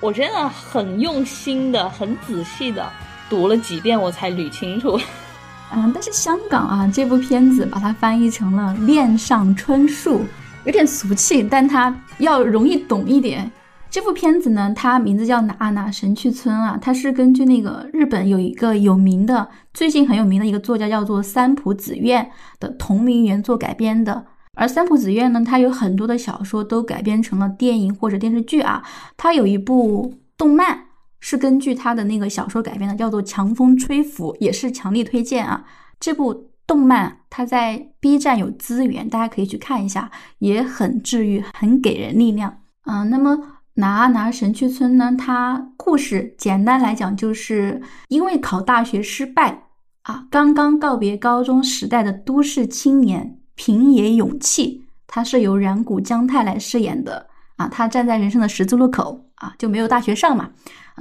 [0.00, 2.84] 我真的很用心的、很仔细的
[3.28, 4.98] 读了几遍，我才捋清楚。
[5.74, 10.24] 嗯，但是香港啊这部片子把它翻译成了恋上春树。
[10.64, 13.48] 有点俗气，但它要容易懂一点。
[13.88, 24.26] 这部片子呢，它名字叫《哪哪神去村》啊，它是根据那个日本有一个有名的、最近很有名的一个作家叫做三浦子苑的同名原作改编的。
[24.54, 28.82] 而三浦子苑呢，它有很多的小说都改编成了电影或者电视剧啊。
[29.16, 30.85] 它有一部动漫
[31.26, 35.64] 是根据他的那个小说改编的，叫做《强风吹拂》，也是强力推荐啊。
[35.98, 36.50] 这部。
[36.68, 40.10] 动漫它在 B 站有资源，大家可以去看一下，
[40.40, 43.04] 也很治愈，很给人力量啊。
[43.04, 43.38] 那么
[43.74, 45.14] 拿拿神去村呢？
[45.16, 49.68] 它故事简单来讲，就是因为考大学失败
[50.02, 57.68] 啊，刚刚告别高中时代的都市青年平野勇气，他是由染谷将太来饰演的啊。
[57.68, 60.50] 他站在人生的十字路口啊，就没有大学上嘛。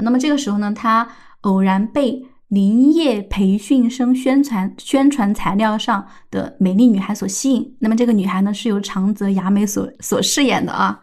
[0.01, 1.07] 那么这个时候呢，他
[1.41, 2.25] 偶然被。
[2.49, 10.97] 林业培训生宣传宣传材料上的美丽女孩所吸引，那么这个女孩呢是由长泽雅美所所饰演的啊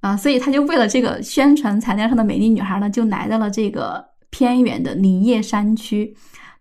[0.00, 6.14] 啊，所以他就为了这个宣传材料上的美丽女孩呢，就来到了这个偏远的林业山区。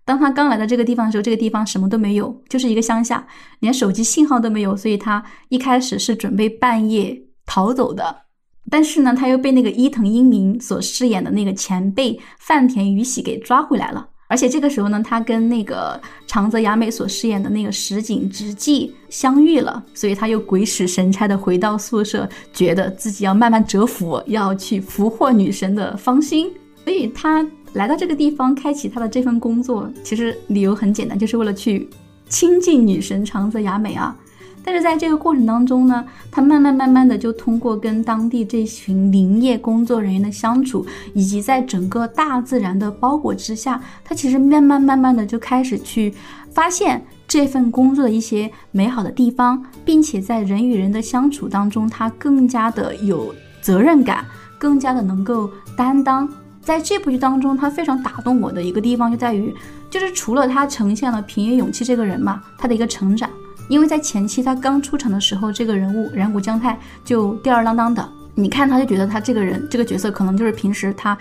[0.06, 3.28] 当他刚来到这个地方的时候，这个地方什么都没有，就是一个乡下，
[3.60, 8.29] 连手机信号都没有，所以他一开始是准备半夜逃走的。
[8.70, 14.08] 但是呢，他又被那个伊藤英明所饰演的那个前辈饭田宇喜给抓回来了。
[14.28, 26.52] 而且这个时候呢，他跟那个长泽雅美所饰演的那个石井直纪相遇了，所以他又鬼使神差的回到宿舍，觉得自己要慢慢折服，要去俘获女神的芳心，
[26.84, 27.46] 所以他。
[27.74, 31.88] 来到这个地方，开启他的这份工作，其实理由很简单，就是为了去
[32.28, 34.18] 亲近女神长泽雅美啊。
[34.64, 46.14] 但是在这个过程当中呢，他慢慢慢慢的就通过跟当地这群林业工作人员的相处，以及在整个大自然的包裹之下，他其实慢慢慢慢的就开始去
[46.52, 54.26] 发现这份工作的一些美好的地方，并且在人与人的相处当中，他更加的有责任感，
[54.60, 56.30] 更加的能够担当。
[56.62, 59.52] 在这部剧当中，他非常打动我的一个地方就在于，
[59.90, 63.28] 就是除了他呈现了平野勇气这个人嘛，他的一个成长。
[63.70, 68.06] 因为在前期他刚出场的时候，这个人物染谷将太就吊儿郎当的，
[68.36, 71.18] 你看他就觉得他这个人这个角色可能就是平时他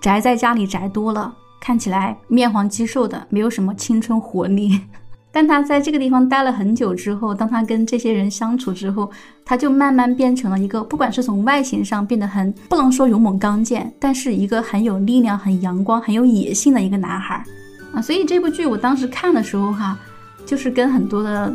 [0.00, 4.80] 宅在家里宅多了，看起来面黄肌瘦的，没有什么青春活力。
[5.32, 9.10] 但他在这个地方待了很久之后，当他跟这些人相处之后，
[9.44, 17.44] 他就慢慢变成了一个，不管是从外形上变得很不能说勇猛刚健，但是一个很有力量、很阳光、很有野性的一个男孩
[17.92, 18.00] 啊。
[18.00, 19.98] 所以这部剧我当时看的时候哈，
[20.46, 21.54] 就是跟很多的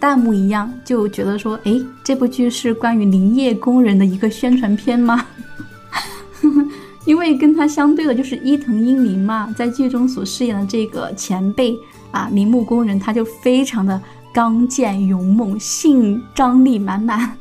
[0.00, 5.26] 弹幕一样，就觉得说，哎，这部剧是关于林业工人的一个宣传片吗？
[7.06, 11.76] 因为跟他相对的就是伊藤英明嘛，在剧中所饰演的这个前辈。
[12.12, 14.02] 啊，铃木工人他就非常的
[14.34, 17.36] 刚健勇猛，性张力满满。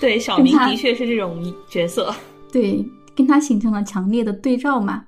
[0.00, 2.14] 对，小明的确是这种角色。
[2.52, 5.06] 对，跟他形成了强烈的对照嘛。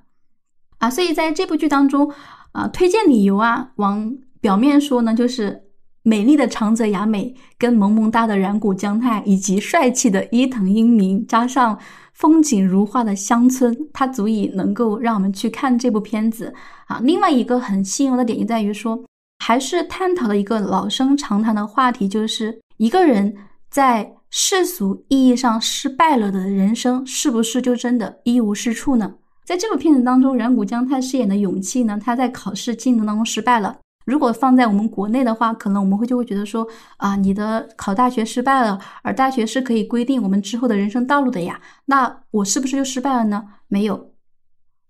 [0.79, 2.11] 啊，所以在这部剧当中，
[2.51, 5.63] 啊，推荐理由啊，往表面说呢，就是
[6.09, 11.77] 美丽的长泽雅美跟萌萌哒的染谷将太，以及帅气的伊藤英明，加上。
[12.19, 16.53] 风景如画的乡村，它足以能够让我们去看这部片子
[16.87, 16.99] 啊。
[17.01, 19.01] 另外一个很吸引我的点就在于说，
[19.41, 23.33] 还是探讨了一个老生常谈的话题，就是一个人
[23.69, 29.13] 在世俗意义上失败了的人生，是不是就真的一无是处呢？
[29.45, 33.77] 在这部片子当中，染谷将太饰演的勇气呢，他在考试竞争当中失败了。
[34.09, 36.67] 如果放在我们国内的话，可能我们会就会觉得说
[36.97, 43.43] 啊，你的考大学失败了，而大学是可以规定我们之后的人生道路的呀，那我是不是就失败了呢？
[43.67, 44.13] 没有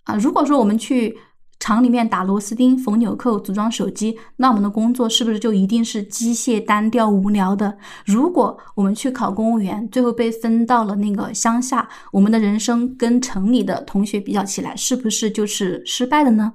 [0.05, 0.15] 啊。
[0.15, 1.17] 如果说我们去
[1.59, 7.77] 厂里面打螺丝钉、缝纽扣、组装手机，那我们的工作是不是就一定是机械、单调、无聊的？
[8.05, 16.53] 如果我们去考公务员，最后被分到了那个乡下，我们的人生跟城里的同学比较起来，是不是就是失败的呢？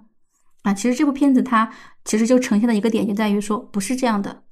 [0.63, 1.71] 啊，其实这部片子它。
[2.05, 4.43] 其实就呈现的一个点就在于说，不是这样的。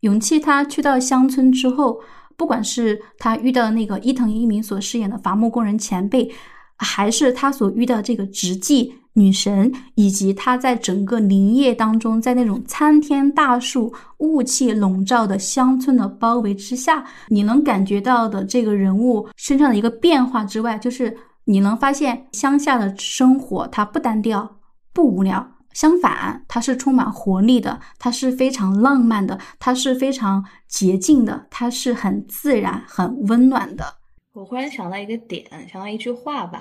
[0.00, 2.00] 勇气他去到乡村之后，
[2.36, 6.30] 不管是他遇到的那个伊藤英明所饰演的伐木工人前辈，
[6.76, 24.60] 还是他所遇到这个直纪女神，以及他在整个林业当中，在那种参天大树、雾气笼罩的乡村的包围之下，你能感觉到的这个人物身上的一个变化之外，就是你能发现乡下的生活它不单调、
[24.94, 25.46] 不无聊。
[25.72, 33.84] 相反，它是充满活力的，它是非常浪漫的，它是非常洁净的，它是很自然、很温暖的。
[34.32, 36.60] 我忽然想到一个点，想到一句话吧，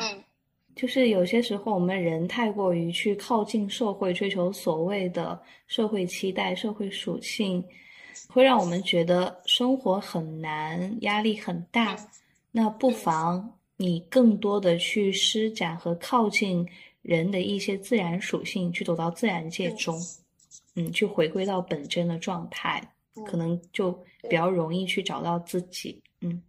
[0.75, 7.63] 就是有些时候我们人太过于去靠近社会，追求所谓的社会期待、社会属性，
[8.27, 11.95] 会让我们觉得生活很难，压力很大。
[12.51, 16.67] 那不妨你更多的去施展和靠近。
[17.01, 19.99] 人的一些自然属性，去走到自然界中，
[20.75, 22.93] 嗯，去回归到本真的状态，
[23.25, 23.91] 可能就
[24.29, 26.43] 比较容易去找到自己，嗯。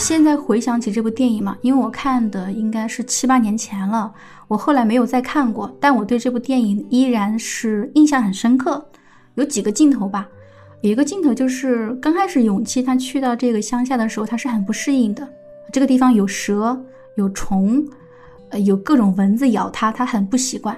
[0.00, 4.10] 现在回想起这部电影嘛，因为我看的应该是七八年前了，
[4.48, 8.82] 我后来没有再看过，但我对这部电影依然是印象很深刻。
[9.34, 10.26] 有几个镜头吧，
[10.80, 15.28] 有一个镜头就是刚开始勇气他去到这个乡下的时候，他是很不适应的。
[15.70, 16.82] 这个地方有蛇、
[17.16, 17.84] 有虫，
[18.48, 20.74] 呃，有各种蚊子咬他，他很不习惯。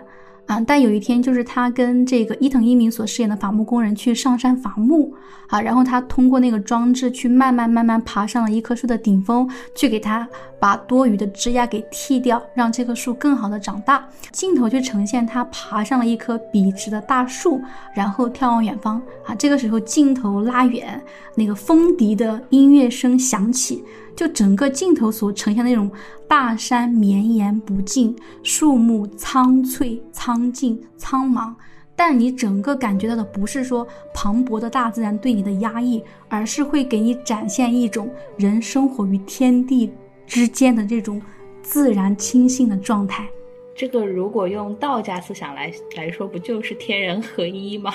[0.47, 5.15] 啊，但有一天，就是他跟这个伊藤一明所饰演的伐木工人去上山伐木
[5.47, 10.29] 啊，然后他通过那个装置去慢慢慢慢爬上了一棵树的顶峰，去给他
[10.59, 14.07] 把多余的枝桠给剃掉，让这棵树更好的长大。
[14.33, 17.61] 镜头就呈现他爬上了一棵笔直的大树，
[17.95, 19.35] 然后眺望远方啊。
[19.35, 21.01] 这个时候镜头拉远，
[21.37, 23.83] 那个风笛的音乐声响起。
[24.15, 25.91] 就整个镜头所呈现的那种
[26.29, 31.55] 大山绵延不尽，树木苍翠苍劲苍茫，
[31.97, 39.91] 但你整个感觉到的不是说磅礴的大自然对你的压抑，而是会给你展现一种人生活于天地
[40.27, 41.21] 之间的这种
[41.63, 43.29] 自然清新的状态。
[43.75, 47.93] 这个如果用道家思想来来说，不就是天人合一吗？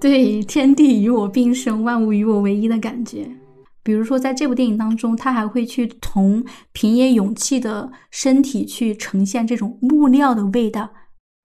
[0.00, 3.26] 对，天地与我并生，万物与我为一的感觉。
[3.84, 10.88] 比如说，在这部电影当中，他还会去从平野勇气的身体去呈现这种木料的味道。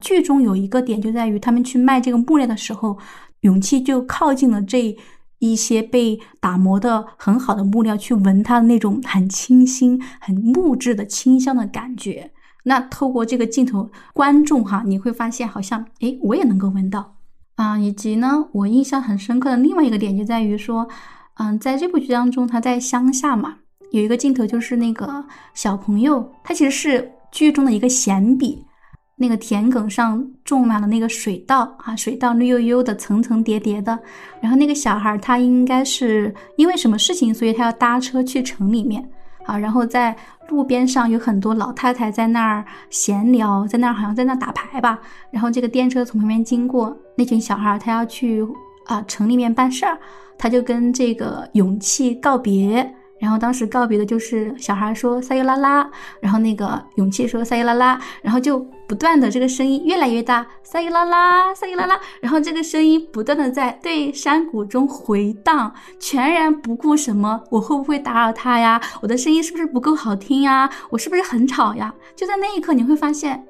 [0.01, 2.97] 剧中有一个点就在于，他们去卖这个木料的时候，
[3.41, 4.95] 勇气就靠近了这
[5.39, 12.31] 一些被打磨的很好的木料，去闻它的那种很清新、很木质的清香的感觉。
[12.63, 17.17] 那透过这个镜头，观众哈，你会发现好像，诶，我也能够闻到
[17.55, 17.77] 啊。
[17.77, 20.87] 以及呢，我印象很深刻的另外一个点就在于说。
[21.39, 23.55] 嗯，在这部剧当中，他在乡下嘛，
[23.91, 25.23] 有一个镜头就是那个
[25.53, 28.61] 小朋友，他其实是剧中的一个闲笔，
[29.15, 33.97] 那个田埂上种满了那个水稻啊，水稻绿油油的，层层叠叠的。
[34.41, 39.01] 然后那个小孩他应该是因为什么事情，所以他要搭车去城里面
[39.45, 39.57] 啊。
[39.57, 40.13] 然后在
[40.49, 44.99] 路边上有很多老太太在那儿闲聊，在那儿好像在那打牌吧。
[45.31, 48.45] 然后这个电车从旁边经过，那群小孩他要去
[48.85, 49.97] 啊城里面办事儿。
[50.41, 58.57] 他就跟这个勇气告别，然后当时告别的就是小孩说撒尤拉拉，然后那个勇气说撒尤拉拉，然后就
[58.87, 71.93] 不断的这个声音越来越大，撒尤拉拉，撒尤拉拉，然后这个声音不断的在对山谷中回荡，全然不顾什么我会不会打扰他呀，我的声音是不是不够好听呀，我是不是很吵呀？
[72.15, 73.48] 就在那一刻你会发现。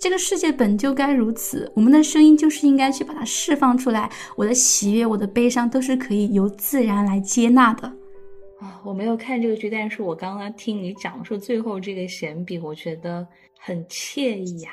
[0.00, 4.08] 这个世界本就该如此，我们的声音就是应该去把它释放出来。
[4.36, 7.88] 我的喜悦，我的悲伤，都是可以由自然来接纳的。
[8.60, 13.26] 啊，我没有看这个剧，但是我刚刚听你讲述最后这个闲笔，我觉得
[13.58, 14.70] 很惬意呀。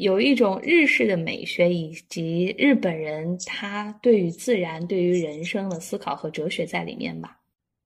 [0.00, 7.36] 有一种日式的美学，以及日本人他对于自然、对于人生的思考和哲学在里面吧。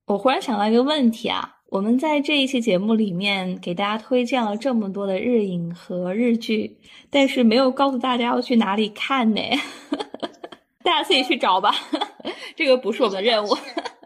[0.07, 6.79] 我忽然想到一个问题啊，我们在这一期节目里面给大家推荐了这么多的日影和日剧，
[7.11, 9.41] 但是没有告诉大家要去哪里看呢？
[10.85, 11.75] 大家自己去找吧，
[12.55, 13.49] 这个不是我们的任务。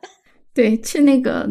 [0.55, 1.47] 对，去那个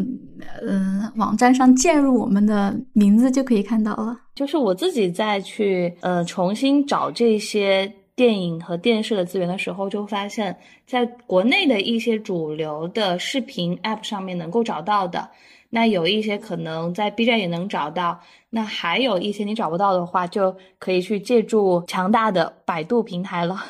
[0.60, 4.18] 呃网站上键入我们的名字就可以看到了。
[4.34, 15.28] 就是我自己在去呃重新找这些电影和电视的资源的时候，就发现，在国内的一些主流的视频 App 上面能够找到的，
[15.70, 18.20] 那有一些可能在 B 站也能找到，
[18.50, 23.64] 那还有一些你找不到的话，就可以去借助强大的百度平台了。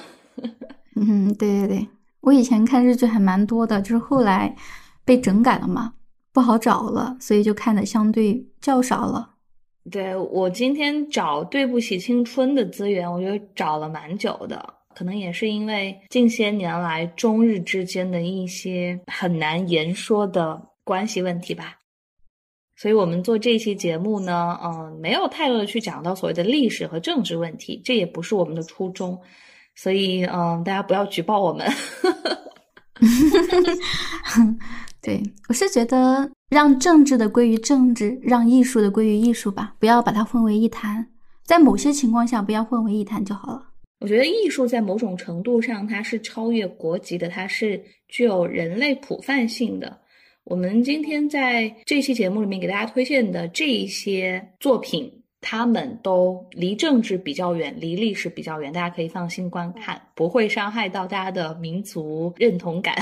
[0.97, 1.89] 嗯，对对对，
[2.21, 4.55] 我以前看日剧还蛮多的，就是后来。
[5.05, 5.91] 被整改了嘛，
[6.39, 9.29] 不好找了，所以就看的相对较少了。
[9.91, 21.75] 对我今天找《对不起青春》的资源，我觉得找了蛮久的，可能也是因为近些年来中日之间的一些很难言说的关系问题吧。
[22.77, 29.21] 所以我们做这期节目呢，嗯，没有太多的去讲到所谓的历史和政治问题，这也不是我们的初衷。
[29.75, 31.69] 所以，嗯，大家不要举报我们。
[35.09, 41.03] 对，我是觉得让政治的归于政治，让艺术的归于艺术吧，不要把它混为一谈。
[41.45, 43.63] 在某些情况下，不要混为一谈就好了。
[44.01, 49.99] 我觉得艺术在某种程度上，它是超越国籍的，它是具有人类普泛性的。
[50.45, 62.95] 我们今天在这期节目里面给大家推荐的这一些作品，他们都离政治比较远，离历史比较远，大家可以放心观看，不会伤害到大家的民族认同感。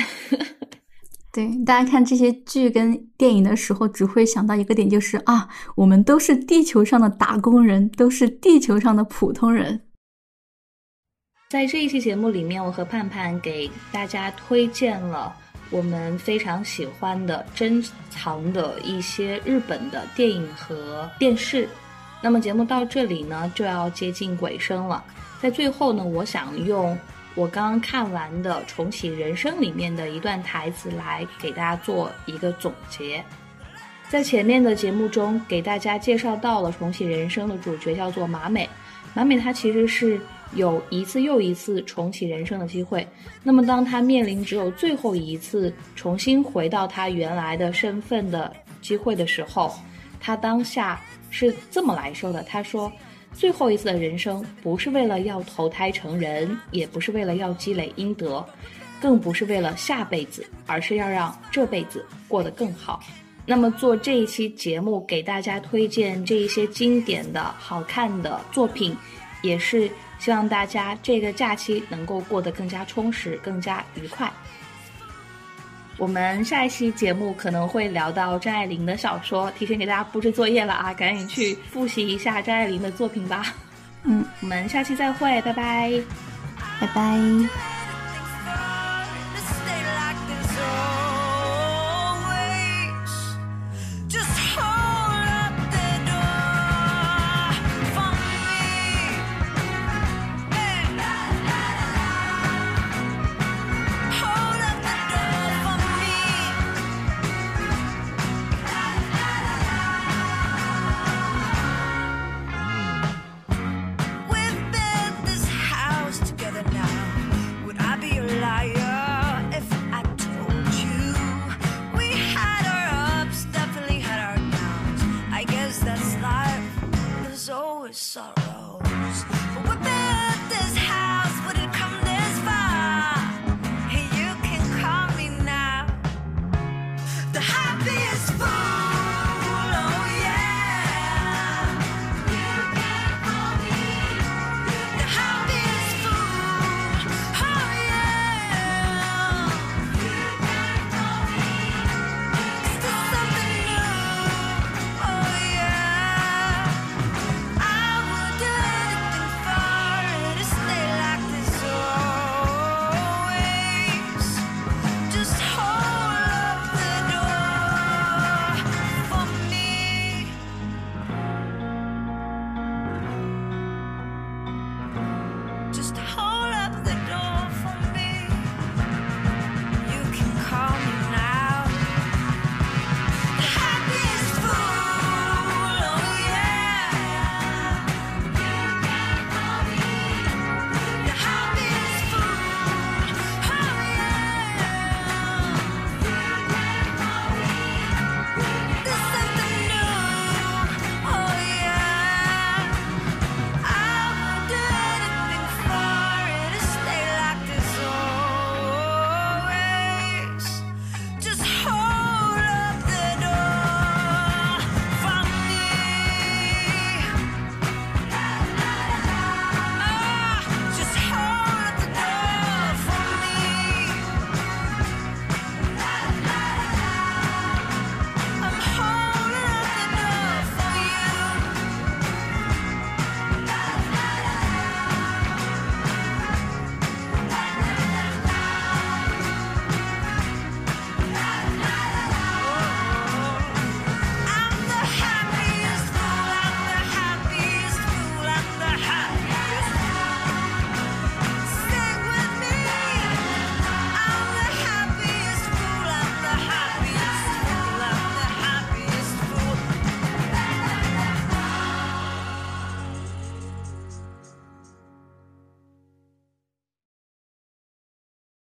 [1.36, 9.82] 对，大家看这些剧跟电影的时候，只会想到一个点，就是啊，我们都是地球上的打工人，都是地球上的普通人。
[11.50, 15.30] 在这一期节目里面，我和盼盼给大家推荐了
[15.68, 21.68] 我们非常喜欢的珍藏的一些日本的电影和电视。
[22.22, 25.04] 那么节目到这里呢，就要接近尾声了。
[25.38, 26.96] 在最后呢，我想用
[27.36, 33.22] 我刚刚看完的《重启人生》里面的一段台词来给大家做一个总结。
[34.08, 38.66] 在前面的节目中，给大家介绍到了《重启人生》的主角叫做马美。
[39.12, 40.18] 马美她其实是
[40.54, 43.06] 有一次又一次重启人生的机会。
[43.42, 49.74] 那么，当她面临只有最后一次重新回到她原来的身份的机会的时候，
[50.18, 52.90] 她当下是这么来说的：“她说，
[53.36, 58.44] 最后一次的人生不是为了要投胎成人，也不是为了要积累阴德，
[59.00, 63.02] 更不是为了下辈子，而是要让这辈子过得更好。”
[63.48, 68.96] 那么做这一期节目，给大家推荐这一些经典的好看的作品，
[69.42, 74.32] 也是希望大家这个假期能够过得更加充实、更加愉快。
[75.98, 83.54] 我们下一期节目可能会聊到张爱玲的小说，提前给大家布置作业了啊，赶紧去复习一下张爱玲的作品吧。
[84.04, 85.92] 嗯，我们下期再会，拜拜，
[86.80, 87.85] 拜拜。